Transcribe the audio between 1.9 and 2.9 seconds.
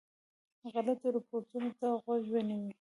غوږ ونیوی.